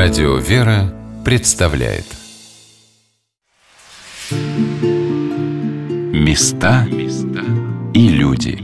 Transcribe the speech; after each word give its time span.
Радио 0.00 0.36
«Вера» 0.36 0.94
представляет. 1.24 2.04
Места 6.12 6.86
и 7.92 8.08
люди. 8.08 8.60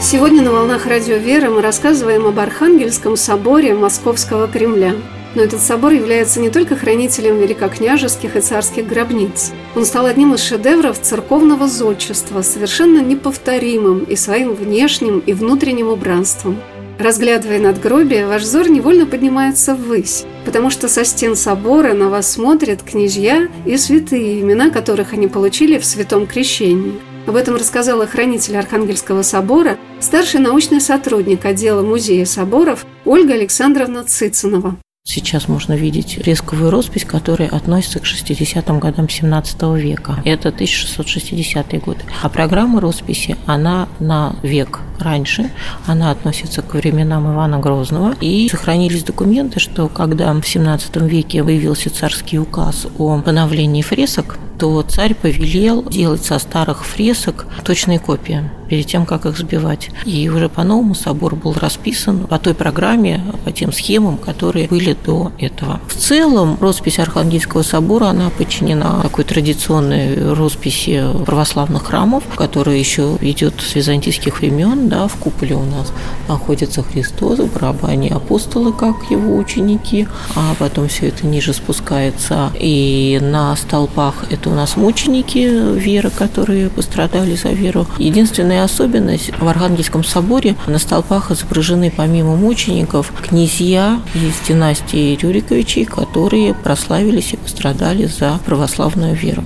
Сегодня 0.00 0.42
на 0.42 0.50
«Волнах 0.50 0.86
Радио 0.86 1.14
Вера» 1.14 1.48
мы 1.48 1.62
рассказываем 1.62 2.26
об 2.26 2.40
Архангельском 2.40 3.16
соборе 3.16 3.76
Московского 3.76 4.48
Кремля– 4.48 4.94
но 5.34 5.42
этот 5.42 5.60
собор 5.60 5.92
является 5.92 6.40
не 6.40 6.50
только 6.50 6.76
хранителем 6.76 7.38
великокняжеских 7.38 8.36
и 8.36 8.40
царских 8.40 8.86
гробниц. 8.86 9.52
Он 9.74 9.84
стал 9.84 10.06
одним 10.06 10.34
из 10.34 10.42
шедевров 10.42 11.00
церковного 11.00 11.68
зодчества, 11.68 12.42
совершенно 12.42 13.00
неповторимым 13.00 14.00
и 14.00 14.16
своим 14.16 14.54
внешним 14.54 15.20
и 15.20 15.32
внутренним 15.32 15.88
убранством. 15.88 16.58
Разглядывая 16.98 17.60
надгробие, 17.60 18.26
ваш 18.26 18.42
взор 18.42 18.68
невольно 18.68 19.06
поднимается 19.06 19.74
ввысь, 19.74 20.24
потому 20.44 20.68
что 20.68 20.86
со 20.86 21.02
стен 21.02 21.34
собора 21.34 21.94
на 21.94 22.10
вас 22.10 22.32
смотрят 22.32 22.82
князья 22.82 23.48
и 23.64 23.78
святые, 23.78 24.40
имена 24.40 24.68
которых 24.68 25.14
они 25.14 25.26
получили 25.26 25.78
в 25.78 25.86
святом 25.86 26.26
крещении. 26.26 27.00
Об 27.26 27.36
этом 27.36 27.54
рассказала 27.54 28.06
хранитель 28.06 28.56
Архангельского 28.58 29.22
собора, 29.22 29.78
старший 29.98 30.40
научный 30.40 30.80
сотрудник 30.80 31.44
отдела 31.46 31.80
музея 31.80 32.26
соборов 32.26 32.84
Ольга 33.06 33.32
Александровна 33.32 34.04
Цицинова. 34.04 34.76
Сейчас 35.12 35.48
можно 35.48 35.72
видеть 35.72 36.18
резковую 36.18 36.70
роспись, 36.70 37.04
которая 37.04 37.48
относится 37.48 37.98
к 37.98 38.04
60-м 38.04 38.78
годам 38.78 39.08
17 39.08 39.60
века. 39.74 40.22
Это 40.24 40.50
1660-е 40.50 41.80
годы. 41.80 42.02
А 42.22 42.28
программа 42.28 42.80
росписи, 42.80 43.36
она 43.44 43.88
на 43.98 44.36
век 44.44 44.78
раньше, 45.00 45.50
она 45.86 46.10
относится 46.10 46.62
к 46.62 46.74
временам 46.74 47.32
Ивана 47.32 47.58
Грозного. 47.58 48.14
И 48.20 48.48
сохранились 48.48 49.04
документы, 49.04 49.60
что 49.60 49.88
когда 49.88 50.32
в 50.32 50.46
17 50.46 50.96
веке 50.96 51.42
появился 51.44 51.90
царский 51.90 52.38
указ 52.38 52.86
о 52.98 53.20
поновлении 53.20 53.82
фресок, 53.82 54.38
то 54.60 54.82
царь 54.82 55.14
повелел 55.14 55.82
делать 55.84 56.22
со 56.22 56.38
старых 56.38 56.84
фресок 56.84 57.46
точные 57.64 57.98
копии 57.98 58.50
перед 58.68 58.86
тем, 58.86 59.06
как 59.06 59.24
их 59.24 59.38
сбивать. 59.38 59.90
И 60.04 60.28
уже 60.28 60.50
по-новому 60.50 60.94
собор 60.94 61.34
был 61.34 61.54
расписан 61.54 62.26
по 62.26 62.38
той 62.38 62.54
программе, 62.54 63.24
по 63.44 63.52
тем 63.52 63.72
схемам, 63.72 64.18
которые 64.18 64.68
были 64.68 64.94
до 65.04 65.32
этого. 65.38 65.80
В 65.88 65.94
целом, 65.94 66.58
роспись 66.60 66.98
Архангельского 66.98 67.62
собора, 67.62 68.06
она 68.06 68.28
подчинена 68.28 69.00
такой 69.00 69.24
традиционной 69.24 70.34
росписи 70.34 71.02
православных 71.24 71.86
храмов, 71.86 72.22
которая 72.36 72.76
еще 72.76 73.16
идет 73.22 73.54
с 73.60 73.74
византийских 73.74 74.40
времен. 74.40 74.89
Да, 74.90 75.08
в 75.08 75.16
куполе 75.16 75.56
у 75.56 75.64
нас 75.64 75.92
находится 76.28 76.82
Христос, 76.82 77.38
в 77.38 77.52
барабане 77.52 78.10
апостолы, 78.10 78.72
как 78.72 79.10
его 79.10 79.36
ученики, 79.36 80.06
а 80.36 80.54
потом 80.58 80.88
все 80.88 81.08
это 81.08 81.26
ниже 81.26 81.52
спускается. 81.52 82.52
И 82.54 83.18
на 83.20 83.56
столпах 83.56 84.14
это 84.30 84.50
у 84.50 84.54
нас 84.54 84.76
мученики 84.76 85.74
веры, 85.78 86.10
которые 86.10 86.70
пострадали 86.70 87.34
за 87.34 87.48
веру. 87.48 87.86
Единственное 87.98 88.60
Главная 88.60 88.74
особенность 88.74 89.30
в 89.38 89.48
Архангельском 89.48 90.04
соборе 90.04 90.54
на 90.66 90.78
столпах 90.78 91.30
изображены 91.30 91.90
помимо 91.96 92.36
мучеников 92.36 93.10
князья 93.26 94.02
из 94.14 94.46
династии 94.46 95.16
Рюриковичей, 95.16 95.86
которые 95.86 96.52
прославились 96.52 97.32
и 97.32 97.38
пострадали 97.38 98.04
за 98.04 98.38
православную 98.44 99.14
веру. 99.14 99.42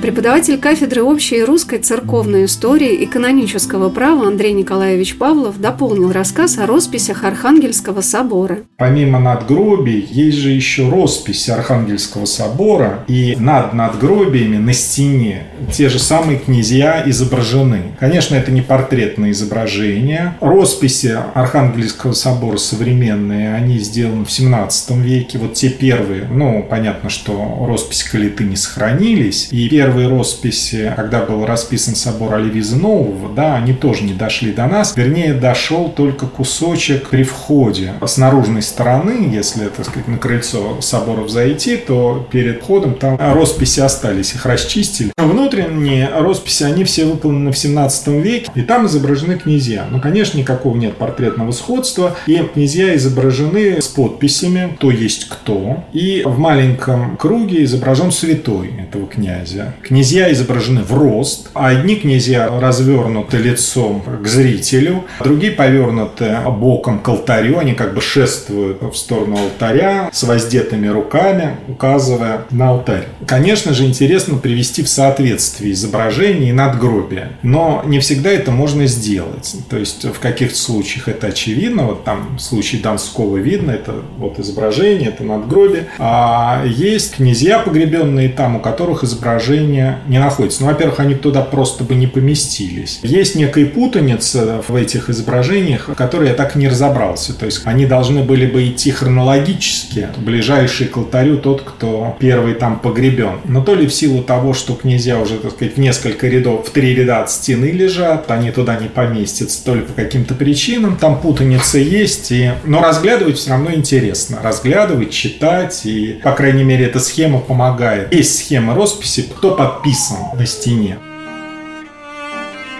Преподаватель 0.00 0.56
кафедры 0.56 1.02
общей 1.02 1.44
русской 1.44 1.78
церковной 1.78 2.46
истории 2.46 2.94
и 2.94 3.04
канонического 3.04 3.90
права 3.90 4.28
Андрей 4.28 4.54
Николаевич 4.54 5.18
Павлов 5.18 5.60
дополнил 5.60 6.10
рассказ 6.10 6.56
о 6.56 6.64
росписях 6.66 7.22
Архангельского 7.22 8.00
собора. 8.00 8.60
Помимо 8.78 9.20
надгробий, 9.20 10.08
есть 10.10 10.38
же 10.38 10.52
еще 10.52 10.88
роспись 10.88 11.50
Архангельского 11.50 12.24
собора, 12.24 13.04
и 13.08 13.36
над 13.38 13.74
надгробиями 13.74 14.56
на 14.56 14.72
стене 14.72 15.42
те 15.70 15.90
же 15.90 15.98
самые 15.98 16.38
князья 16.38 17.02
изображены. 17.04 17.92
Конечно, 18.00 18.36
это 18.36 18.50
не 18.50 18.62
портретное 18.62 19.32
изображение. 19.32 20.34
Росписи 20.40 21.14
Архангельского 21.34 22.12
собора 22.12 22.56
современные, 22.56 23.54
они 23.54 23.78
сделаны 23.78 24.24
в 24.24 24.32
17 24.32 24.96
веке. 24.96 25.36
Вот 25.36 25.52
те 25.52 25.68
первые, 25.68 26.24
ну, 26.24 26.66
понятно, 26.68 27.10
что 27.10 27.66
росписи 27.66 28.10
Калиты 28.10 28.44
не 28.44 28.56
сохранились. 28.56 29.48
И 29.50 29.68
первые 29.68 29.89
первые 29.90 30.06
росписи, 30.06 30.92
когда 30.94 31.22
был 31.22 31.44
расписан 31.44 31.96
собор 31.96 32.34
Оливиза 32.34 32.76
Нового, 32.76 33.34
да, 33.34 33.56
они 33.56 33.72
тоже 33.72 34.04
не 34.04 34.12
дошли 34.12 34.52
до 34.52 34.66
нас. 34.66 34.96
Вернее, 34.96 35.34
дошел 35.34 35.88
только 35.88 36.26
кусочек 36.26 37.08
при 37.08 37.24
входе. 37.24 37.94
С 38.00 38.16
наружной 38.16 38.62
стороны, 38.62 39.28
если, 39.32 39.66
так 39.66 39.86
сказать, 39.86 40.06
на 40.06 40.16
крыльцо 40.16 40.80
соборов 40.80 41.28
зайти, 41.28 41.76
то 41.76 42.24
перед 42.30 42.62
входом 42.62 42.94
там 42.94 43.18
росписи 43.18 43.80
остались, 43.80 44.32
их 44.32 44.46
расчистили. 44.46 45.10
Внутренние 45.16 46.08
росписи, 46.08 46.62
они 46.62 46.84
все 46.84 47.04
выполнены 47.04 47.50
в 47.50 47.58
17 47.58 48.06
веке, 48.22 48.52
и 48.54 48.62
там 48.62 48.86
изображены 48.86 49.38
князья. 49.38 49.86
Ну, 49.90 50.00
конечно, 50.00 50.38
никакого 50.38 50.76
нет 50.76 50.98
портретного 50.98 51.50
сходства, 51.50 52.14
и 52.28 52.36
князья 52.36 52.94
изображены 52.94 53.82
с 53.82 53.88
подписями, 53.88 54.72
кто 54.76 54.92
есть 54.92 55.28
кто, 55.28 55.82
и 55.92 56.22
в 56.24 56.38
маленьком 56.38 57.16
круге 57.16 57.64
изображен 57.64 58.12
святой 58.12 58.70
этого 58.78 59.08
князя. 59.08 59.74
Князья 59.82 60.30
изображены 60.32 60.82
в 60.82 60.92
рост, 60.92 61.50
а 61.54 61.68
одни 61.68 61.96
князья 61.96 62.48
развернуты 62.60 63.38
лицом 63.38 64.02
к 64.22 64.26
зрителю, 64.26 65.04
другие 65.20 65.52
повернуты 65.52 66.36
боком 66.46 66.98
к 67.00 67.08
алтарю, 67.08 67.58
они 67.58 67.74
как 67.74 67.94
бы 67.94 68.00
шествуют 68.00 68.82
в 68.82 68.94
сторону 68.94 69.36
алтаря 69.36 70.10
с 70.12 70.22
воздетыми 70.22 70.88
руками, 70.88 71.56
указывая 71.68 72.42
на 72.50 72.70
алтарь. 72.70 73.04
Конечно 73.26 73.74
же, 73.74 73.84
интересно 73.84 74.38
привести 74.38 74.82
в 74.82 74.88
соответствие 74.88 75.72
изображение 75.72 76.50
и 76.50 76.52
надгробие, 76.52 77.32
но 77.42 77.82
не 77.86 78.00
всегда 78.00 78.30
это 78.30 78.50
можно 78.50 78.86
сделать. 78.86 79.56
То 79.68 79.78
есть 79.78 80.04
в 80.04 80.18
каких-то 80.18 80.56
случаях 80.56 81.08
это 81.08 81.28
очевидно, 81.28 81.84
вот 81.84 82.04
там 82.04 82.36
в 82.36 82.40
случае 82.40 82.80
Донского 82.82 83.38
видно, 83.38 83.70
это 83.70 83.94
вот 84.18 84.38
изображение, 84.38 85.08
это 85.08 85.24
надгробие, 85.24 85.86
а 85.98 86.64
есть 86.66 87.16
князья 87.16 87.58
погребенные 87.58 88.28
там, 88.28 88.56
у 88.56 88.60
которых 88.60 89.04
изображение 89.04 89.69
решения 89.70 90.00
не 90.08 90.18
находится. 90.18 90.62
Ну, 90.62 90.68
во-первых, 90.68 91.00
они 91.00 91.14
туда 91.14 91.42
просто 91.42 91.84
бы 91.84 91.94
не 91.94 92.06
поместились. 92.06 93.00
Есть 93.02 93.34
некая 93.34 93.66
путаница 93.66 94.62
в 94.66 94.74
этих 94.74 95.10
изображениях, 95.10 95.88
в 95.88 95.94
я 96.24 96.34
так 96.34 96.56
не 96.56 96.68
разобрался. 96.68 97.32
То 97.38 97.46
есть 97.46 97.62
они 97.64 97.86
должны 97.86 98.22
были 98.22 98.46
бы 98.46 98.66
идти 98.66 98.90
хронологически. 98.90 100.08
Ближайший 100.18 100.88
к 100.88 100.96
алтарю 100.96 101.38
тот, 101.38 101.62
кто 101.62 102.16
первый 102.18 102.54
там 102.54 102.78
погребен. 102.78 103.40
Но 103.44 103.62
то 103.62 103.74
ли 103.74 103.86
в 103.86 103.94
силу 103.94 104.22
того, 104.22 104.54
что 104.54 104.74
князья 104.74 105.18
уже, 105.18 105.38
так 105.38 105.52
сказать, 105.52 105.76
в 105.76 105.80
несколько 105.80 106.28
рядов, 106.28 106.68
в 106.68 106.70
три 106.70 106.94
ряда 106.94 107.22
от 107.22 107.30
стены 107.30 107.66
лежат, 107.66 108.30
они 108.30 108.50
туда 108.50 108.76
не 108.76 108.88
поместятся, 108.88 109.64
то 109.64 109.74
ли 109.74 109.82
по 109.82 109.92
каким-то 109.92 110.34
причинам. 110.34 110.96
Там 110.96 111.20
путаница 111.20 111.78
есть. 111.78 112.32
И... 112.32 112.50
Но 112.64 112.82
разглядывать 112.82 113.38
все 113.38 113.50
равно 113.50 113.72
интересно. 113.72 114.40
Разглядывать, 114.42 115.10
читать. 115.10 115.82
И, 115.84 116.20
по 116.22 116.32
крайней 116.32 116.64
мере, 116.64 116.86
эта 116.86 116.98
схема 116.98 117.38
помогает. 117.38 118.12
Есть 118.12 118.38
схема 118.38 118.74
росписи, 118.74 119.22
кто 119.22 119.54
подписан 119.60 120.16
на 120.38 120.46
стене. 120.46 120.98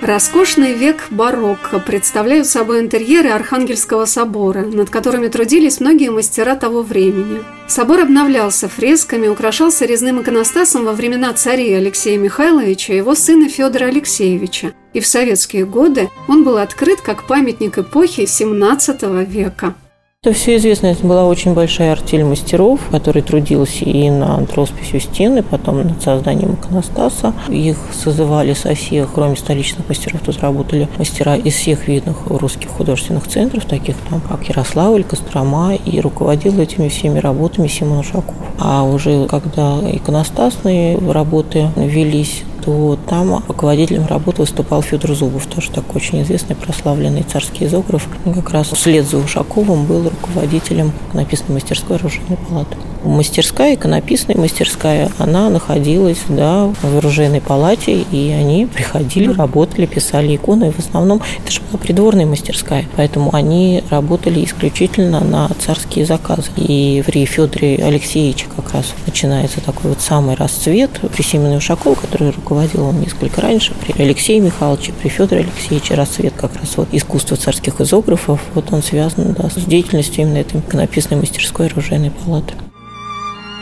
Роскошный 0.00 0.72
век 0.72 1.08
барокко 1.10 1.78
представляют 1.78 2.46
собой 2.46 2.80
интерьеры 2.80 3.28
Архангельского 3.28 4.06
собора, 4.06 4.62
над 4.62 4.88
которыми 4.88 5.28
трудились 5.28 5.78
многие 5.78 6.08
мастера 6.10 6.56
того 6.56 6.80
времени. 6.80 7.42
Собор 7.68 8.00
обновлялся 8.00 8.66
фресками, 8.66 9.28
украшался 9.28 9.84
резным 9.84 10.22
иконостасом 10.22 10.86
во 10.86 10.92
времена 10.92 11.34
царей 11.34 11.76
Алексея 11.76 12.16
Михайловича 12.16 12.94
и 12.94 12.96
его 12.96 13.14
сына 13.14 13.50
Федора 13.50 13.84
Алексеевича, 13.84 14.72
и 14.94 15.00
в 15.00 15.06
советские 15.06 15.66
годы 15.66 16.08
он 16.28 16.44
был 16.44 16.56
открыт 16.56 17.02
как 17.02 17.26
памятник 17.26 17.76
эпохи 17.76 18.22
XVII 18.22 19.26
века. 19.26 19.74
Это 20.22 20.34
все 20.34 20.58
известно. 20.58 20.88
Это 20.88 21.06
была 21.06 21.24
очень 21.24 21.54
большая 21.54 21.92
артель 21.92 22.24
мастеров, 22.24 22.78
которые 22.90 23.22
трудились 23.22 23.80
и 23.80 24.10
над 24.10 24.52
росписью 24.52 25.00
стены, 25.00 25.42
потом 25.42 25.78
над 25.82 26.02
созданием 26.02 26.56
иконостаса. 26.56 27.32
Их 27.48 27.78
созывали 27.94 28.52
со 28.52 28.74
всех, 28.74 29.14
кроме 29.14 29.34
столичных 29.36 29.88
мастеров, 29.88 30.20
тут 30.20 30.38
работали 30.40 30.90
мастера 30.98 31.36
из 31.36 31.54
всех 31.54 31.88
видных 31.88 32.26
русских 32.26 32.68
художественных 32.68 33.28
центров, 33.28 33.64
таких 33.64 33.96
там, 34.10 34.20
как 34.20 34.46
Ярославль, 34.46 35.04
Кострома, 35.04 35.74
и 35.74 36.00
руководил 36.00 36.60
этими 36.60 36.90
всеми 36.90 37.18
работами 37.18 37.66
Симон 37.66 38.00
Ушаков. 38.00 38.34
А 38.58 38.82
уже 38.82 39.26
когда 39.26 39.78
иконостасные 39.90 40.98
работы 40.98 41.70
велись, 41.76 42.42
то 42.64 42.98
там 43.08 43.42
руководителем 43.48 44.06
работы 44.06 44.42
выступал 44.42 44.82
Федор 44.82 45.14
Зубов, 45.14 45.46
тоже 45.46 45.70
такой 45.70 45.96
очень 45.96 46.22
известный, 46.22 46.56
прославленный 46.56 47.22
царский 47.22 47.66
изограф. 47.66 48.08
Как 48.24 48.50
раз 48.50 48.68
вслед 48.68 49.06
за 49.06 49.18
Ушаковым 49.18 49.86
был 49.86 50.08
руководителем 50.08 50.92
написанной 51.12 51.54
мастерской 51.54 51.96
оружейной 51.96 52.36
палаты. 52.48 52.76
Мастерская, 53.04 53.74
иконописная 53.74 54.36
мастерская, 54.36 55.10
она 55.18 55.48
находилась 55.48 56.20
да, 56.28 56.72
в 56.82 56.96
оружейной 56.98 57.40
палате, 57.40 58.04
и 58.10 58.30
они 58.30 58.66
приходили, 58.66 59.32
работали, 59.32 59.86
писали 59.86 60.36
иконы. 60.36 60.72
В 60.72 60.78
основном 60.78 61.22
это 61.42 61.52
же 61.52 61.60
была 61.70 61.78
придворная 61.78 62.26
мастерская, 62.26 62.86
поэтому 62.96 63.34
они 63.34 63.82
работали 63.90 64.44
исключительно 64.44 65.20
на 65.20 65.48
царские 65.58 66.06
заказы. 66.06 66.50
И 66.56 67.02
при 67.06 67.24
Федоре 67.24 67.76
Алексеевиче 67.76 68.46
как 68.54 68.72
раз 68.72 68.94
начинается 69.06 69.60
такой 69.60 69.90
вот 69.90 70.00
самый 70.00 70.36
расцвет. 70.36 70.90
При 71.14 71.22
Семене 71.22 71.56
Ушакову, 71.58 71.94
который 71.94 72.30
руководил 72.30 72.86
он 72.86 73.00
несколько 73.00 73.40
раньше, 73.40 73.72
при 73.74 74.00
Алексее 74.00 74.40
Михайловиче, 74.40 74.92
при 74.92 75.08
Федоре 75.08 75.42
Алексеевиче 75.42 75.94
расцвет 75.94 76.34
как 76.36 76.56
раз 76.56 76.76
вот 76.76 76.88
искусства 76.92 77.36
царских 77.36 77.80
изографов, 77.80 78.40
вот 78.54 78.72
он 78.72 78.82
связан 78.82 79.34
да, 79.38 79.50
с 79.50 79.54
деятельностью 79.54 80.24
именно 80.24 80.38
этой 80.38 80.60
иконописной 80.60 81.18
мастерской 81.18 81.66
оружейной 81.66 82.10
палаты. 82.10 82.54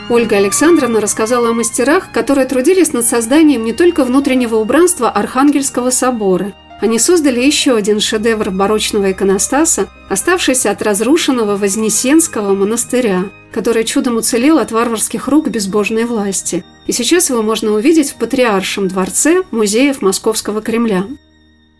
Ольга 0.09 0.37
Александровна 0.37 1.01
рассказала 1.01 1.49
о 1.49 1.53
мастерах, 1.53 2.11
которые 2.11 2.47
трудились 2.47 2.93
над 2.93 3.05
созданием 3.05 3.63
не 3.63 3.73
только 3.73 4.03
внутреннего 4.03 4.55
убранства 4.55 5.07
Архангельского 5.11 5.91
собора. 5.91 6.53
Они 6.81 6.97
создали 6.97 7.39
еще 7.39 7.75
один 7.75 7.99
шедевр 7.99 8.49
барочного 8.49 9.11
иконостаса, 9.11 9.87
оставшийся 10.09 10.71
от 10.71 10.81
разрушенного 10.81 11.57
Вознесенского 11.57 12.55
монастыря, 12.55 13.25
который 13.51 13.83
чудом 13.83 14.17
уцелел 14.17 14.57
от 14.57 14.71
варварских 14.71 15.27
рук 15.27 15.49
безбожной 15.49 16.05
власти. 16.05 16.65
И 16.87 16.91
сейчас 16.91 17.29
его 17.29 17.43
можно 17.43 17.73
увидеть 17.73 18.11
в 18.11 18.15
Патриаршем 18.15 18.87
дворце 18.87 19.43
музеев 19.51 20.01
Московского 20.01 20.61
Кремля. 20.61 21.05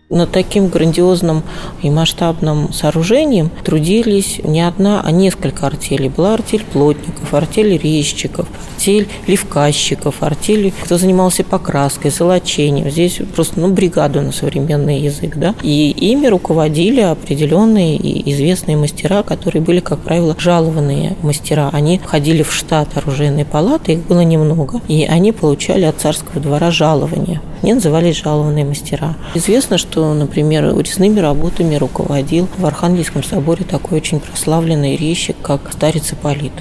Над 0.09 0.31
таким 0.31 0.69
грандиозным 0.69 1.43
и 1.83 1.91
масштабным 1.91 2.73
сооружением 2.73 3.51
трудились 3.63 4.41
не 4.43 4.59
одна, 4.61 5.01
а 5.05 5.11
несколько 5.11 5.67
артелей. 5.67 6.09
Была 6.09 6.33
артель 6.33 6.63
плотников, 6.63 7.31
артель 7.31 7.77
резчиков, 7.77 8.47
артель 8.73 9.07
левказчиков, 9.27 10.15
артель, 10.21 10.73
кто 10.83 10.97
занимался 10.97 11.43
покраской, 11.43 12.09
золочением. 12.09 12.89
Здесь 12.89 13.19
просто 13.35 13.59
ну, 13.59 13.71
бригаду 13.71 14.21
на 14.21 14.31
современный 14.31 14.99
язык. 14.99 15.35
Да? 15.35 15.53
И 15.61 15.91
ими 15.91 16.25
руководили 16.25 17.01
определенные 17.01 17.95
и 17.95 18.31
известные 18.31 18.77
мастера, 18.77 19.21
которые 19.21 19.61
были, 19.61 19.79
как 19.79 19.99
правило, 19.99 20.35
жалованные 20.39 21.17
мастера. 21.21 21.69
Они 21.71 21.99
входили 21.99 22.41
в 22.41 22.51
штат 22.51 22.97
оружейной 22.97 23.45
палаты, 23.45 23.93
их 23.93 24.07
было 24.07 24.21
немного, 24.21 24.81
и 24.87 25.03
они 25.03 25.33
получали 25.33 25.83
от 25.83 26.01
царского 26.01 26.41
двора 26.41 26.71
жалования. 26.71 27.43
Они 27.61 27.73
назывались 27.73 28.21
жалованные 28.21 28.63
мастера. 28.63 29.15
Известно, 29.35 29.77
что, 29.77 29.98
например, 30.13 30.77
резными 30.77 31.19
работами 31.19 31.75
руководил 31.75 32.47
в 32.57 32.65
Архангельском 32.65 33.23
соборе 33.23 33.63
такой 33.63 33.99
очень 33.99 34.19
прославленный 34.19 34.95
резчик, 34.95 35.35
как 35.41 35.71
старец 35.71 36.13
Ипполит. 36.13 36.53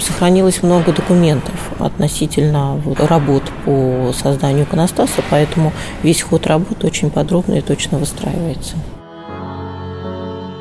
Сохранилось 0.00 0.62
много 0.62 0.92
документов 0.92 1.54
относительно 1.78 2.80
работ 2.98 3.44
по 3.64 4.12
созданию 4.12 4.64
иконостаса, 4.64 5.22
поэтому 5.30 5.72
весь 6.02 6.22
ход 6.22 6.46
работы 6.46 6.86
очень 6.86 7.10
подробно 7.10 7.54
и 7.54 7.60
точно 7.60 7.98
выстраивается. 7.98 8.74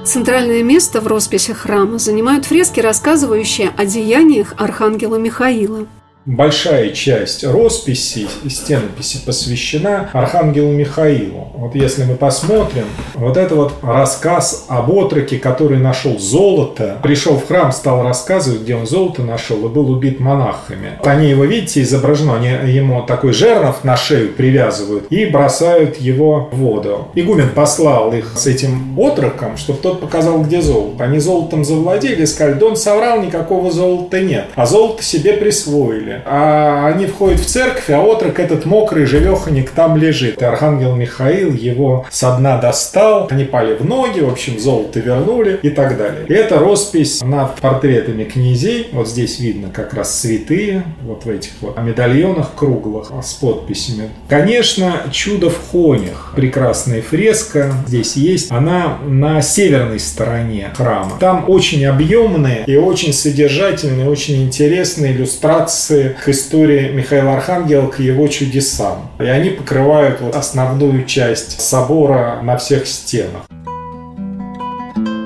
Центральное 0.06 0.64
место 0.64 1.02
в 1.02 1.08
росписях 1.08 1.60
храма 1.60 1.98
занимают 1.98 2.46
фрески, 2.46 2.82
рассказывающие 2.82 3.70
о 3.78 3.86
деяниях 3.86 4.54
архангела 4.58 5.16
Михаила 5.16 5.88
большая 6.26 6.92
часть 6.92 7.44
росписи, 7.44 8.28
стенописи 8.50 9.20
посвящена 9.26 10.10
Архангелу 10.14 10.72
Михаилу. 10.72 11.50
Вот 11.56 11.76
если 11.76 12.04
мы 12.04 12.16
посмотрим, 12.16 12.86
вот 13.14 13.38
это 13.38 13.56
вот 13.56 13.74
рассказ 13.82 14.66
об 14.70 14.90
отроке, 14.92 15.38
который 15.38 15.78
нашел 15.78 16.18
золото, 16.20 16.98
пришел 17.04 17.38
в 17.38 17.48
храм, 17.48 17.72
стал 17.72 18.04
рассказывать, 18.04 18.62
где 18.62 18.76
он 18.76 18.88
золото 18.88 19.22
нашел 19.22 19.66
и 19.66 19.70
был 19.70 19.90
убит 19.92 20.20
монахами. 20.20 20.92
Они 21.04 21.30
его, 21.30 21.44
видите, 21.44 21.82
изображено, 21.82 22.36
они 22.36 22.72
ему 22.72 23.04
такой 23.04 23.34
жернов 23.34 23.84
на 23.84 23.98
шею 23.98 24.34
привязывают 24.34 25.12
и 25.12 25.26
бросают 25.26 25.98
его 25.98 26.50
в 26.52 26.58
воду. 26.58 27.08
Игумен 27.16 27.50
послал 27.50 28.14
их 28.14 28.34
с 28.38 28.48
этим 28.48 28.98
отроком, 28.98 29.58
чтобы 29.58 29.80
тот 29.80 30.00
показал, 30.00 30.42
где 30.42 30.62
золото. 30.62 31.04
Они 31.04 31.20
золотом 31.20 31.66
завладели, 31.66 32.26
сказали, 32.26 32.54
да 32.54 32.68
он 32.68 32.76
соврал, 32.76 33.22
никакого 33.22 33.72
золота 33.72 34.22
нет. 34.22 34.46
А 34.56 34.66
золото 34.66 35.04
себе 35.04 35.34
присвоили 35.34 36.13
церкви. 36.14 36.22
А 36.26 36.88
они 36.88 37.06
входят 37.06 37.40
в 37.40 37.46
церковь, 37.46 37.90
а 37.90 38.02
отрок 38.02 38.40
этот 38.40 38.66
мокрый, 38.66 39.06
живеханик 39.06 39.72
там 39.72 39.98
лежит. 39.98 40.42
И 40.42 40.46
архангел 40.46 40.96
Михаил 40.96 41.54
его 41.54 42.06
со 42.10 42.38
дна 42.38 42.58
достал, 42.58 43.28
они 43.30 43.46
пали 43.46 43.76
в 43.76 43.86
ноги, 43.86 44.20
в 44.20 44.30
общем, 44.30 44.60
золото 44.60 45.00
вернули 45.00 45.60
и 45.62 45.70
так 45.70 45.98
далее. 45.98 46.26
И 46.28 46.34
это 46.34 46.60
роспись 46.60 47.22
над 47.22 47.56
портретами 47.56 48.24
князей. 48.24 48.90
Вот 48.92 49.08
здесь 49.08 49.40
видно 49.40 49.70
как 49.70 49.94
раз 49.94 50.20
святые, 50.20 50.84
вот 51.02 51.26
в 51.26 51.30
этих 51.30 51.52
вот 51.62 51.78
медальонах 51.82 52.52
круглых 52.56 53.12
с 53.24 53.34
подписями. 53.34 54.10
Конечно, 54.28 55.02
чудо 55.12 55.50
в 55.50 55.60
конях. 55.72 56.34
Прекрасная 56.36 57.02
фреска 57.02 57.72
здесь 57.88 58.16
есть. 58.16 58.52
Она 58.52 58.98
на 59.06 59.42
северной 59.42 60.00
стороне 60.00 60.72
храма. 60.76 61.18
Там 61.20 61.46
очень 61.48 61.86
объемные 61.86 62.64
и 62.66 62.76
очень 62.76 63.14
содержательные, 63.14 64.10
очень 64.10 64.44
интересные 64.44 65.14
иллюстрации 65.14 66.03
к 66.10 66.30
истории 66.30 66.90
Михаила 66.92 67.34
Архангела, 67.34 67.88
к 67.88 68.00
его 68.00 68.28
чудесам. 68.28 69.10
И 69.20 69.26
они 69.26 69.50
покрывают 69.50 70.22
вот 70.22 70.36
основную 70.36 71.06
часть 71.06 71.62
собора 71.62 72.42
на 72.44 72.58
всех 72.58 72.88
стенах. 72.88 73.44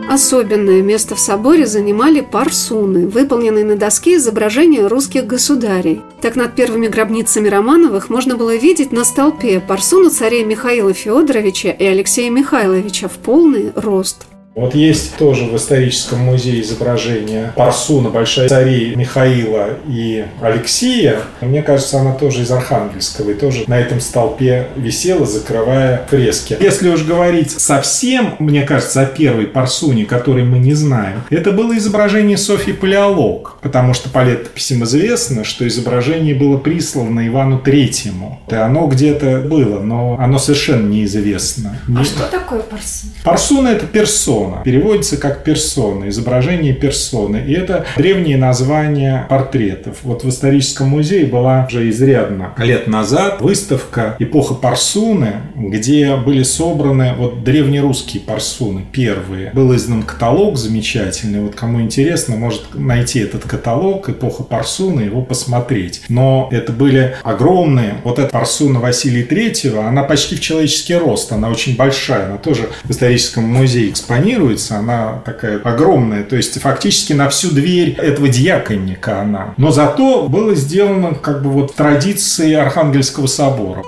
Особенное 0.10 0.82
место 0.82 1.16
в 1.16 1.20
соборе 1.20 1.68
занимали 1.68 2.22
парсуны, 2.22 3.08
выполненные 3.08 3.66
на 3.66 3.76
доске 3.76 4.16
изображения 4.16 4.88
русских 4.88 5.28
государей. 5.28 6.02
Так 6.22 6.38
над 6.38 6.56
первыми 6.56 6.88
гробницами 6.88 7.50
Романовых 7.50 8.10
можно 8.10 8.38
было 8.38 8.56
видеть 8.56 8.94
на 8.94 9.04
столпе 9.04 9.60
парсуну 9.60 10.10
царей 10.10 10.46
Михаила 10.46 10.94
Федоровича 10.94 11.72
и 11.72 11.86
Алексея 11.86 12.32
Михайловича 12.32 13.10
в 13.10 13.18
полный 13.18 13.74
рост– 13.76 14.26
вот 14.58 14.74
есть 14.74 15.16
тоже 15.18 15.46
в 15.46 15.56
историческом 15.56 16.20
музее 16.20 16.62
изображение 16.62 17.54
Парсуна, 17.56 18.10
большая 18.10 18.50
царей 18.50 18.96
Михаила 18.96 19.78
и 19.88 20.26
Алексия. 20.42 21.20
Мне 21.42 21.62
кажется, 21.62 22.00
она 22.00 22.14
тоже 22.14 22.42
из 22.42 22.50
Архангельского 22.50 23.30
и 23.30 23.34
тоже 23.36 23.66
на 23.68 23.78
этом 23.80 24.02
столпе 24.02 24.70
висела, 24.76 25.28
закрывая 25.28 26.08
фрески. 26.10 26.58
Если 26.60 26.90
уж 26.90 27.04
говорить 27.04 27.52
совсем, 27.52 28.34
мне 28.40 28.64
кажется, 28.64 29.02
о 29.02 29.06
первой 29.06 29.46
Парсуне, 29.46 30.06
которой 30.06 30.44
мы 30.44 30.58
не 30.58 30.74
знаем, 30.74 31.22
это 31.30 31.52
было 31.52 31.78
изображение 31.78 32.38
Софьи 32.38 32.74
Палеолог, 32.74 33.58
потому 33.62 33.94
что 33.94 34.10
по 34.10 34.24
летописям 34.24 34.84
известно, 34.86 35.44
что 35.44 35.68
изображение 35.68 36.34
было 36.34 36.58
прислано 36.58 37.28
Ивану 37.28 37.60
Третьему. 37.60 38.42
И 38.50 38.56
оно 38.56 38.88
где-то 38.88 39.42
было, 39.42 39.82
но 39.82 40.18
оно 40.20 40.40
совершенно 40.40 40.88
неизвестно. 40.90 41.78
А 41.88 41.92
не... 41.92 42.04
что 42.04 42.24
такое 42.24 42.62
Парсуна? 42.62 43.14
Парсуна– 43.24 43.68
это 43.70 43.86
персона 43.86 44.47
персона. 44.48 44.64
Переводится 44.64 45.18
как 45.18 45.44
персона, 45.44 46.10
изображение 46.10 46.74
персоны. 46.74 47.44
И 47.48 47.54
это 47.54 47.86
древние 47.96 48.38
названия 48.38 49.26
портретов. 49.30 49.98
Вот 50.04 50.24
в 50.24 50.30
историческом 50.30 50.90
музее 50.90 51.26
была 51.26 51.66
уже 51.70 51.90
изрядно 51.90 52.54
лет 52.58 52.88
назад 52.88 53.42
выставка 53.42 54.16
«Эпоха 54.20 54.54
парсуны», 54.54 55.34
где 55.56 56.16
были 56.16 56.44
собраны 56.44 57.14
вот 57.18 57.44
древнерусские 57.44 58.22
парсуны, 58.22 58.86
первые. 58.92 59.52
Был 59.52 59.76
издан 59.76 60.04
каталог 60.04 60.58
замечательный. 60.58 61.42
Вот 61.42 61.56
кому 61.56 61.82
интересно, 61.82 62.36
может 62.36 62.74
найти 62.74 63.20
этот 63.20 63.44
каталог 63.44 64.10
«Эпоха 64.10 64.44
парсуны», 64.44 65.02
его 65.02 65.22
посмотреть. 65.22 66.02
Но 66.10 66.50
это 66.52 66.72
были 66.72 67.16
огромные. 67.24 67.96
Вот 68.04 68.20
эта 68.20 68.30
парсуна 68.30 68.80
Василия 68.80 69.24
Третьего, 69.24 69.88
она 69.88 70.04
почти 70.04 70.36
в 70.36 70.42
человеческий 70.42 70.96
рост, 70.96 71.32
она 71.32 71.50
очень 71.50 71.76
большая. 71.76 72.28
Она 72.28 72.38
тоже 72.38 72.70
в 72.84 72.92
историческом 72.92 73.44
музее 73.44 73.90
экспонирована 73.90 74.37
планируется, 74.38 74.78
она 74.78 75.22
такая 75.26 75.60
огромная, 75.60 76.24
то 76.24 76.36
есть 76.36 76.60
фактически 76.62 77.14
на 77.14 77.30
всю 77.30 77.50
дверь 77.52 77.96
этого 77.98 78.28
диаконника 78.28 79.22
она. 79.22 79.54
Но 79.58 79.72
зато 79.72 80.28
было 80.28 80.56
сделано 80.56 81.16
как 81.16 81.44
бы 81.44 81.50
вот 81.50 81.74
традиции 81.76 82.54
Архангельского 82.54 83.28
собора. 83.28 83.84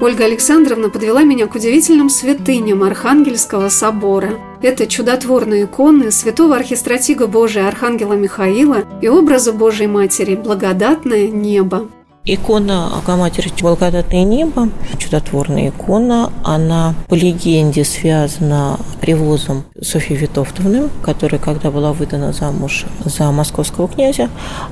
Ольга 0.00 0.24
Александровна 0.24 0.88
подвела 0.88 1.22
меня 1.22 1.46
к 1.46 1.54
удивительным 1.54 2.08
святыням 2.08 2.82
Архангельского 2.82 3.68
собора. 3.68 4.32
Это 4.62 4.86
чудотворные 4.86 5.64
иконы 5.64 6.10
святого 6.10 6.56
архистратига 6.56 7.26
Божия 7.26 7.68
Архангела 7.68 8.14
Михаила 8.14 8.84
и 9.02 9.08
образа 9.08 9.52
Божьей 9.52 9.88
Матери 9.88 10.36
«Благодатное 10.36 11.28
небо». 11.28 11.88
Икона 12.26 12.90
Богоматери 12.94 13.50
Благодатное 13.60 14.24
небо, 14.24 14.68
чудотворная 14.98 15.70
икона, 15.70 16.30
она 16.44 16.94
по 17.08 17.14
легенде 17.14 17.84
связана 17.84 18.78
привозом 19.00 19.64
Софьи 19.80 20.16
Витовтовны, 20.16 20.88
которая, 21.02 21.40
когда 21.40 21.70
была 21.70 21.92
выдана 21.92 22.32
замуж 22.32 22.84
за 23.04 23.30
московского 23.32 23.88
князя, 23.88 24.28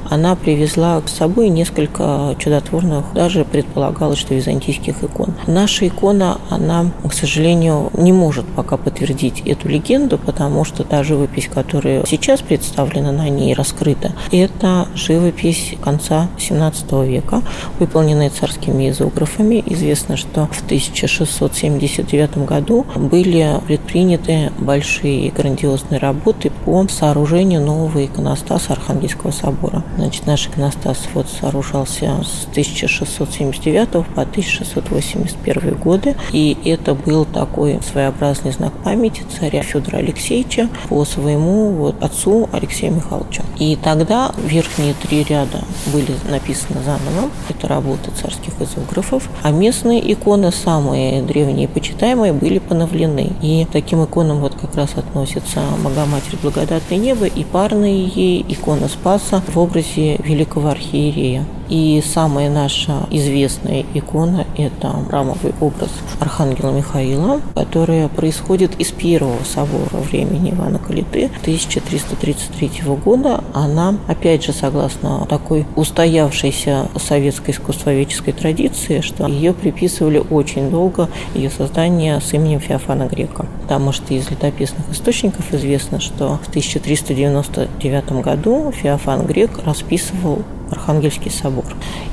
она 0.09 0.37
привезла 0.37 1.03
с 1.05 1.11
собой 1.13 1.49
несколько 1.49 2.37
чудотворных, 2.39 3.05
даже 3.15 3.45
предполагалось, 3.45 4.19
что 4.19 4.35
византийских 4.35 5.03
икон. 5.03 5.35
Наша 5.47 5.89
икона, 5.89 6.39
она, 6.51 6.91
к 7.09 7.13
сожалению, 7.13 7.91
не 7.95 8.13
может 8.13 8.47
пока 8.47 8.77
подтвердить 8.77 9.41
эту 9.41 9.69
легенду, 9.69 10.19
потому 10.19 10.65
что 10.65 10.85
та 10.85 11.03
живопись, 11.03 11.49
которая 11.53 12.05
сейчас 12.07 12.41
представлена 12.41 13.13
на 13.13 13.29
ней, 13.29 13.55
раскрыта, 13.55 14.13
это 14.31 14.87
живопись 14.95 15.75
конца 15.83 16.29
XVII 16.37 17.07
века, 17.07 17.38
выполненные 17.79 18.31
царскими 18.31 18.91
изографами. 18.91 19.63
Известно, 19.67 20.17
что 20.17 20.49
в 20.53 20.63
1679 20.65 22.39
году 22.39 22.87
были 22.97 23.61
предприняты 23.67 24.53
большие 24.59 25.27
и 25.27 25.31
грандиозные 25.31 25.99
работы 25.99 26.51
по 26.65 26.87
сооружению 26.89 27.61
нового 27.61 28.05
иконостаса 28.05 28.73
Архангельского 28.73 29.31
собора. 29.31 29.85
Значит, 29.97 30.27
наш 30.27 30.49
иконостас 30.49 31.09
вот 31.15 31.27
сооружался 31.29 32.25
с 32.25 32.47
1679 32.51 33.91
по 33.91 34.23
1681 34.23 35.75
годы, 35.77 36.17
и 36.33 36.57
это 36.65 36.95
был 36.95 37.25
такой 37.25 37.81
своеобразный 37.83 38.53
знак 38.53 38.73
памяти 38.85 39.23
царя 39.39 39.63
Федора 39.63 39.99
Алексеевича 39.99 40.69
по 40.89 41.05
своему 41.05 41.71
вот 41.73 42.03
отцу 42.03 42.49
Алексею 42.53 42.95
Михайловичу. 42.95 43.43
И 43.59 43.77
тогда 43.77 44.33
верхние 44.45 44.95
три 44.95 45.25
ряда 45.25 45.65
были 45.93 46.13
написаны 46.31 46.81
заново, 46.85 47.28
это 47.49 47.69
работы 47.69 48.11
царских 48.11 48.53
изографов, 48.61 49.29
а 49.43 49.51
местные 49.51 50.13
иконы, 50.13 50.53
самые 50.53 51.23
древние 51.23 51.65
и 51.65 51.67
почитаемые, 51.67 52.33
были 52.33 52.59
поновлены. 52.59 53.33
И 53.43 53.67
таким 53.73 54.05
иконам 54.05 54.41
вот 54.41 54.55
как 54.55 54.75
раз 54.75 54.91
относятся 54.97 55.61
Богоматерь 55.83 56.39
Благодатное 56.43 56.99
Небо 56.99 57.27
и 57.27 57.45
парные 57.45 58.05
ей 58.05 58.45
икона 58.49 58.89
Спаса 58.89 59.43
в 59.47 59.59
образе 59.59 60.17
великого 60.19 60.69
архиерея. 60.69 61.45
И 61.69 62.03
самая 62.03 62.49
наша 62.49 63.07
известная 63.11 63.85
икона– 63.93 64.47
это 64.57 64.91
храмовый 65.07 65.53
образ 65.61 65.91
Архангела 66.19 66.71
Михаила, 66.71 67.43
которая 67.55 68.09
происходит 68.09 68.81
из 68.81 68.91
первого 68.91 69.45
собора 69.45 70.01
времени 70.11 70.51
Ивана 70.51 70.78
Калиты 70.89 71.27
1333 71.43 72.83
года. 73.05 73.45
Она, 73.53 73.97
опять 74.07 74.45
же, 74.45 74.53
согласно 74.53 75.27
такой 75.29 75.67
устоявшейся 75.77 76.89
советской 76.97 77.51
искусствоведческой 77.51 78.33
традиции, 78.33 79.03
что 79.03 79.27
ее 79.27 79.53
приписывали 79.53 80.19
очень 80.19 80.71
долго, 80.71 81.11
ее 81.35 81.51
создание 81.51 82.21
с 82.21 82.33
именем 82.33 82.61
Феофана 82.61 83.07
Грека. 83.07 83.47
Потому 83.63 83.93
что 83.93 84.15
из 84.15 84.31
летописных 84.31 84.91
источников 84.91 85.53
известно, 85.53 86.01
что 86.01 86.41
в 86.43 86.49
1399 86.49 88.13
году 88.23 88.73
Феофан 88.73 89.27
Грек 89.27 89.51
расписывал 89.65 90.43
Архангельский 90.71 91.31
собор. 91.31 91.67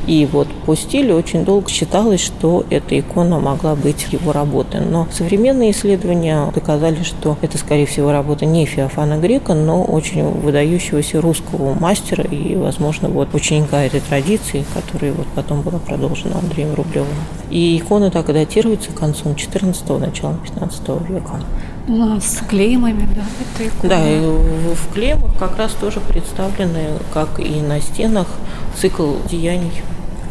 И 0.08 0.28
вот 0.32 0.48
по 0.66 0.76
стилю 0.76 1.16
очень 1.16 1.46
долго 1.46 1.70
считалось, 1.70 2.22
что 2.22 2.66
эта 2.70 3.00
икона 3.00 3.40
могла 3.40 3.76
быть 3.76 4.08
его 4.12 4.32
работой. 4.32 4.82
Но 4.82 5.08
современные 5.12 5.72
исследования 5.72 6.52
доказали, 6.54 7.04
что 7.04 7.38
это, 7.42 7.58
скорее 7.58 7.86
всего, 7.86 8.12
работа 8.12 8.46
не 8.46 8.66
Феофана 8.66 9.18
Грека, 9.18 9.54
но 9.54 9.84
очень 9.84 10.24
выдающегося 10.24 11.22
русского 11.22 11.74
мастера 11.74 12.24
и, 12.24 12.56
возможно, 12.56 13.10
вот 13.10 13.34
ученика 13.34 13.84
этой 13.84 14.00
традиции, 14.00 14.66
которая 14.74 15.14
вот 15.14 15.28
потом 15.36 15.62
была 15.62 15.80
продолжена 15.80 16.40
Андреем 16.40 16.74
Рублевым. 16.74 17.16
И 17.50 17.78
икона 17.78 18.10
так 18.10 18.26
датируется 18.28 18.92
концом 18.92 19.34
XIV 19.34 20.00
началом 20.00 20.40
XV 20.44 21.14
века. 21.14 21.40
Ну, 21.88 22.20
с 22.20 22.42
клеймами, 22.50 23.08
да, 23.16 23.24
это 23.40 23.70
икона. 23.70 23.90
Да, 23.90 24.10
и 24.10 24.20
в 24.20 24.94
клеймах 24.94 25.38
как 25.38 25.58
раз 25.58 25.74
тоже 25.74 26.00
представлены, 26.00 26.98
как 27.14 27.40
и 27.40 27.62
на 27.62 27.80
стенах, 27.80 28.28
цикл 28.76 29.14
деяний 29.30 29.72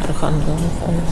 Михаила. 0.09 1.03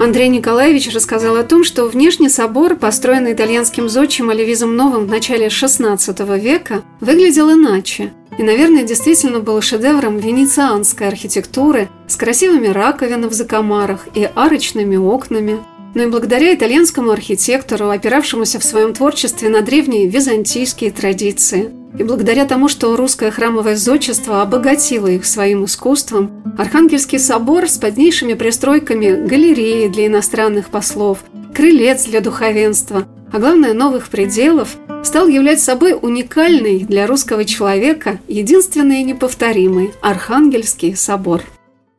Андрей 0.00 0.28
Николаевич 0.28 0.92
рассказал 0.94 1.36
о 1.36 1.44
том, 1.44 1.64
что 1.64 1.86
внешний 1.86 2.28
собор, 2.28 2.76
построенный 2.76 3.32
итальянским 3.32 3.88
зодчим 3.88 4.30
Оливизом 4.30 4.76
Новым 4.76 5.06
в 5.06 5.10
начале 5.10 5.46
XVI 5.46 6.38
века, 6.38 6.82
выглядел 7.00 7.50
иначе. 7.52 8.12
И, 8.36 8.42
наверное, 8.42 8.82
действительно 8.82 9.40
был 9.40 9.60
шедевром 9.62 10.18
венецианской 10.18 11.08
архитектуры 11.08 11.88
с 12.08 12.16
красивыми 12.16 12.66
раковинами 12.66 13.28
в 13.28 13.32
закомарах 13.32 14.08
и 14.14 14.28
арочными 14.34 14.96
окнами– 14.96 15.60
но 15.94 16.02
и 16.02 16.06
благодаря 16.08 16.54
итальянскому 16.54 17.12
архитектору, 17.12 17.88
опиравшемуся 17.88 18.58
в 18.58 18.64
своем 18.64 18.92
творчестве 18.94 19.48
на 19.48 19.62
древние 19.62 20.08
византийские 20.08 20.90
традиции. 20.90 21.70
И 21.96 22.02
благодаря 22.02 22.44
тому, 22.44 22.68
что 22.68 22.96
русское 22.96 23.30
храмовое 23.30 23.76
зодчество 23.76 24.42
обогатило 24.42 25.06
их 25.06 25.24
своим 25.24 25.64
искусством, 25.64 26.42
Архангельский 26.58 27.18
собор 27.18 27.68
с 27.68 27.78
поднейшими 27.78 28.34
пристройками 28.34 29.26
галереи 29.26 29.88
для 29.88 30.06
иностранных 30.06 30.70
послов, 30.70 31.18
крылец 31.54 32.04
для 32.04 32.20
духовенства, 32.20 33.06
а 33.32 33.38
главное 33.38 33.74
новых 33.74 34.08
пределов, 34.08 34.76
стал 35.04 35.28
являть 35.28 35.60
собой 35.60 35.96
уникальный 36.00 36.80
для 36.80 37.06
русского 37.06 37.44
человека, 37.44 38.18
единственный 38.26 39.00
и 39.00 39.04
неповторимый 39.04 39.92
Архангельский 40.00 40.96
собор. 40.96 41.42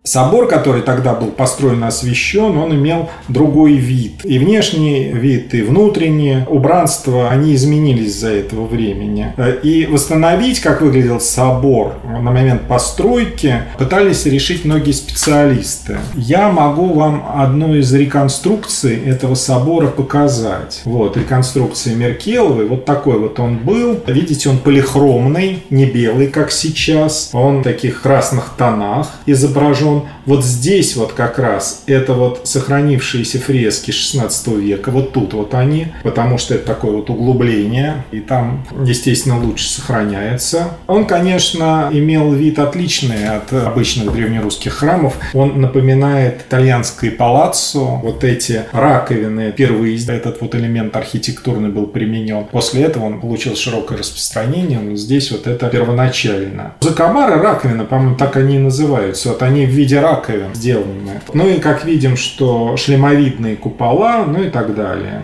Собор, 0.05 0.47
который 0.47 0.83
тогда 0.83 1.15
был 1.15 1.31
построен 1.31 1.83
и 1.83 1.87
освящен, 1.87 2.57
он 2.57 2.75
имел 2.75 3.09
другой 3.27 3.73
вид. 3.73 4.23
И 4.23 4.37
внешний 4.37 5.11
вид, 5.11 5.55
и 5.55 5.63
внутреннее 5.63 6.45
убранство, 6.47 7.29
они 7.29 7.55
изменились 7.55 8.19
за 8.19 8.29
этого 8.29 8.67
времени. 8.67 9.33
И 9.63 9.87
восстановить, 9.87 10.59
как 10.59 10.81
выглядел 10.81 11.19
собор 11.19 11.95
на 12.03 12.31
момент 12.31 12.67
постройки, 12.67 13.63
пытались 13.79 14.27
решить 14.27 14.63
многие 14.63 14.91
специалисты. 14.91 15.97
Я 16.15 16.51
могу 16.51 16.93
вам 16.93 17.25
одну 17.35 17.75
из 17.75 17.91
реконструкций 17.91 18.97
этого 19.03 19.33
собора 19.33 19.87
показать. 19.87 20.81
Вот, 20.85 21.17
реконструкция 21.17 21.95
Меркеловой. 21.95 22.67
Вот 22.67 22.85
такой 22.85 23.17
вот 23.17 23.39
он 23.39 23.57
был. 23.57 23.99
Видите, 24.05 24.49
он 24.49 24.59
полихромный, 24.59 25.63
не 25.71 25.85
белый, 25.85 26.27
как 26.27 26.51
сейчас. 26.51 27.31
Он 27.33 27.61
в 27.61 27.63
таких 27.63 28.03
красных 28.03 28.51
тонах 28.55 29.09
изображен 29.25 29.94
он 29.95 30.07
вот 30.25 30.43
здесь 30.43 30.95
вот 30.95 31.13
как 31.13 31.39
раз 31.39 31.83
это 31.87 32.13
вот 32.13 32.41
сохранившиеся 32.43 33.39
фрески 33.39 33.91
16 33.91 34.47
века, 34.47 34.91
вот 34.91 35.11
тут 35.11 35.33
вот 35.33 35.53
они, 35.53 35.87
потому 36.03 36.37
что 36.37 36.55
это 36.55 36.65
такое 36.65 36.91
вот 36.91 37.09
углубление, 37.09 38.03
и 38.11 38.19
там, 38.19 38.65
естественно, 38.85 39.39
лучше 39.39 39.69
сохраняется. 39.69 40.71
Он, 40.87 41.05
конечно, 41.05 41.89
имел 41.91 42.31
вид 42.31 42.59
отличный 42.59 43.27
от 43.27 43.51
обычных 43.51 44.11
древнерусских 44.13 44.73
храмов. 44.73 45.15
Он 45.33 45.61
напоминает 45.61 46.41
итальянское 46.47 47.11
палаццо, 47.11 47.79
вот 47.79 48.23
эти 48.23 48.63
раковины, 48.71 49.51
впервые 49.51 49.95
этот 49.95 50.41
вот 50.41 50.55
элемент 50.55 50.95
архитектурный 50.95 51.69
был 51.69 51.87
применен. 51.87 52.45
После 52.51 52.83
этого 52.83 53.05
он 53.05 53.19
получил 53.19 53.55
широкое 53.55 53.97
распространение, 53.97 54.79
но 54.79 54.95
здесь 54.95 55.31
вот 55.31 55.47
это 55.47 55.67
первоначально. 55.67 56.73
Закомары 56.81 57.41
раковины, 57.41 57.85
по-моему, 57.85 58.15
так 58.15 58.35
они 58.37 58.55
и 58.55 58.59
называются. 58.59 59.29
Вот 59.29 59.41
они 59.41 59.65
в 59.65 59.69
виде 59.69 59.84
виде 59.85 59.99
раковин 59.99 60.55
сделаны. 60.55 61.21
Ну 61.33 61.47
и 61.47 61.59
как 61.59 61.85
видим, 61.85 62.17
что 62.17 62.75
шлемовидные 62.75 63.55
купола, 63.55 64.25
ну 64.25 64.43
и 64.43 64.49
так 64.49 64.73
далее. 64.73 65.21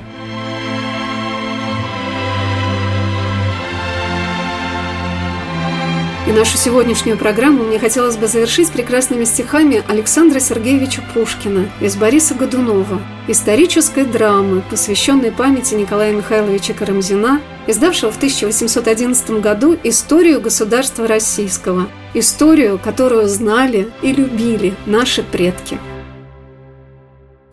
И 6.31 6.33
нашу 6.33 6.57
сегодняшнюю 6.57 7.17
программу 7.17 7.65
мне 7.65 7.77
хотелось 7.77 8.15
бы 8.15 8.25
завершить 8.25 8.71
прекрасными 8.71 9.25
стихами 9.25 9.83
Александра 9.89 10.39
Сергеевича 10.39 11.03
Пушкина 11.13 11.69
из 11.81 11.97
Бориса 11.97 12.35
Годунова, 12.35 13.01
исторической 13.27 14.05
драмы, 14.05 14.63
посвященной 14.69 15.33
памяти 15.33 15.73
Николая 15.73 16.13
Михайловича 16.13 16.73
Карамзина, 16.73 17.41
издавшего 17.67 18.13
в 18.13 18.15
1811 18.15 19.41
году 19.41 19.77
«Историю 19.83 20.39
государства 20.39 21.05
российского», 21.05 21.89
историю, 22.13 22.79
которую 22.81 23.27
знали 23.27 23.89
и 24.01 24.13
любили 24.13 24.73
наши 24.85 25.23
предки. 25.23 25.77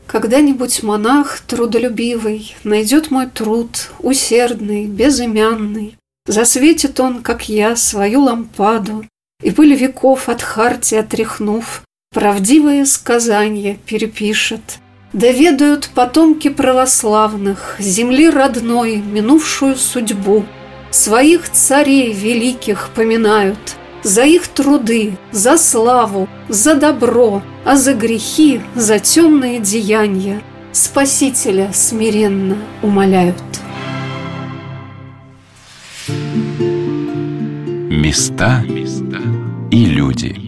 Когда-нибудь 0.06 0.84
монах 0.84 1.40
трудолюбивый 1.40 2.54
найдет 2.62 3.10
мой 3.10 3.26
труд, 3.26 3.90
усердный, 3.98 4.86
безымянный, 4.86 5.98
Засветит 6.28 7.00
он, 7.00 7.22
как 7.22 7.48
я, 7.48 7.74
свою 7.74 8.20
лампаду, 8.20 9.06
И 9.42 9.50
пыль 9.50 9.74
веков 9.74 10.28
от 10.28 10.42
харти 10.42 10.94
отряхнув, 10.94 11.82
Правдивые 12.12 12.84
сказания 12.84 13.78
перепишет. 13.86 14.78
Доведают 15.14 15.88
потомки 15.94 16.48
православных 16.48 17.76
Земли 17.78 18.28
родной 18.28 18.96
минувшую 18.96 19.76
судьбу, 19.76 20.44
Своих 20.90 21.50
царей 21.50 22.12
великих 22.12 22.90
поминают, 22.94 23.76
За 24.02 24.24
их 24.24 24.48
труды, 24.48 25.16
за 25.32 25.56
славу, 25.56 26.28
за 26.50 26.74
добро, 26.74 27.42
а 27.64 27.76
за 27.76 27.94
грехи, 27.94 28.60
за 28.74 28.98
темные 28.98 29.60
деяния 29.60 30.42
Спасителя 30.72 31.70
смиренно 31.72 32.58
умоляют. 32.82 33.34
Места 37.98 38.62
и 39.72 39.84
люди. 39.84 40.47